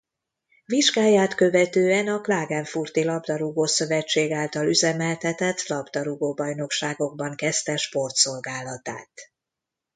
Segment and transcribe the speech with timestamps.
[0.65, 9.11] Vizsgáját követően a Klagenfurti Labdarúgó-szövetség által üzemeltetett labdarúgó bajnokságokban kezdte sportszolgálatát.